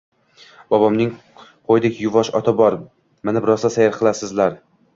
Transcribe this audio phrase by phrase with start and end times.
[0.73, 2.81] Bobomning qoʼydek yuvosh oti bor,
[3.31, 4.61] minib rosa sayr qilasizlar.